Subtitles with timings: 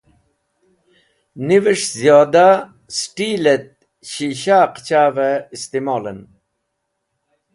[1.47, 2.47] Nivẽs̃h ziyoda
[2.97, 3.69] st̃ilẽt
[4.09, 6.19] shishaẽ qẽchavẽ istimolẽn